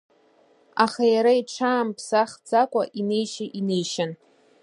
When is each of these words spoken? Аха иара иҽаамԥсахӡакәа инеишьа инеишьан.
Аха 0.83 1.03
иара 1.15 1.31
иҽаамԥсахӡакәа 1.39 2.83
инеишьа 2.99 3.45
инеишьан. 3.59 4.11